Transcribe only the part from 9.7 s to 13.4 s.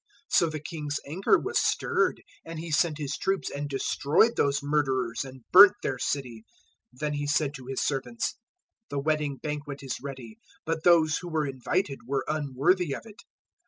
is ready, but those who were invited were unworthy of it.